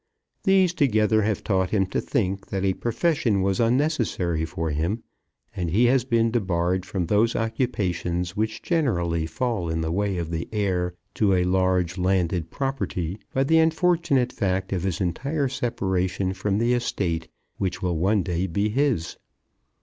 These 0.45 0.73
together 0.73 1.21
have 1.21 1.43
taught 1.43 1.69
him 1.69 1.85
to 1.91 2.01
think 2.01 2.47
that 2.47 2.65
a 2.65 2.73
profession 2.73 3.43
was 3.43 3.59
unnecessary 3.59 4.45
for 4.45 4.71
him, 4.71 5.03
and 5.55 5.69
he 5.69 5.85
has 5.85 6.05
been 6.05 6.31
debarred 6.31 6.87
from 6.87 7.05
those 7.05 7.35
occupations 7.35 8.35
which 8.35 8.63
generally 8.63 9.27
fall 9.27 9.69
in 9.69 9.81
the 9.81 9.91
way 9.91 10.17
of 10.17 10.31
the 10.31 10.49
heir 10.51 10.95
to 11.13 11.33
a 11.35 11.43
large 11.43 11.99
landed 11.99 12.49
property 12.49 13.19
by 13.31 13.43
the 13.43 13.59
unfortunate 13.59 14.33
fact 14.33 14.73
of 14.73 14.81
his 14.81 15.01
entire 15.01 15.47
separation 15.47 16.33
from 16.33 16.57
the 16.57 16.73
estate 16.73 17.27
which 17.57 17.83
will 17.83 17.99
one 17.99 18.23
day 18.23 18.47
be 18.47 18.69
his. 18.69 19.17